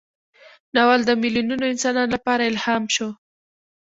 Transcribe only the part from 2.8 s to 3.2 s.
شو.